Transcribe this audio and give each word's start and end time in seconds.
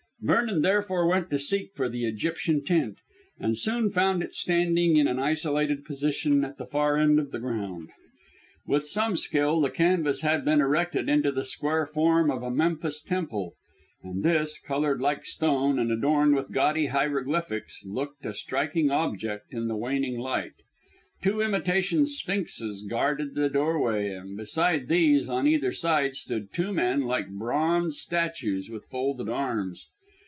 Vernon 0.23 0.61
therefore 0.61 1.07
went 1.07 1.31
to 1.31 1.39
seek 1.39 1.73
for 1.73 1.89
the 1.89 2.05
Egyptian 2.05 2.63
tent 2.63 2.99
and 3.39 3.57
soon 3.57 3.89
found 3.89 4.21
it 4.21 4.35
standing 4.35 4.95
in 4.97 5.07
an 5.07 5.17
isolated 5.17 5.83
position 5.83 6.45
at 6.45 6.59
the 6.59 6.65
far 6.67 6.95
end 6.97 7.17
of 7.19 7.31
the 7.31 7.39
ground. 7.39 7.89
With 8.67 8.85
some 8.85 9.15
skill 9.17 9.59
the 9.59 9.71
canvas 9.71 10.21
had 10.21 10.45
been 10.45 10.61
erected 10.61 11.09
into 11.09 11.31
the 11.31 11.43
square 11.43 11.87
form 11.87 12.29
of 12.29 12.43
a 12.43 12.51
Memphis 12.51 13.01
temple, 13.01 13.55
and 14.03 14.21
this, 14.21 14.59
coloured 14.59 15.01
like 15.01 15.25
stone 15.25 15.79
and 15.79 15.91
adorned 15.91 16.35
with 16.35 16.51
gaudy 16.51 16.85
hieroglyphics, 16.91 17.83
looked 17.87 18.23
a 18.23 18.35
striking 18.35 18.91
object 18.91 19.51
in 19.51 19.67
the 19.67 19.75
waning 19.75 20.19
light. 20.19 20.53
Two 21.23 21.41
imitation 21.41 22.05
sphinxes 22.05 22.83
guarded 22.83 23.33
the 23.33 23.49
doorway, 23.49 24.11
and 24.11 24.37
beside 24.37 24.87
these 24.87 25.27
on 25.27 25.47
either 25.47 25.71
side 25.71 26.15
stood 26.15 26.53
two 26.53 26.71
men 26.71 27.01
like 27.05 27.27
bronze 27.27 27.97
statues 27.99 28.69
with 28.69 28.85
folded 28.85 29.27
arms. 29.27 29.87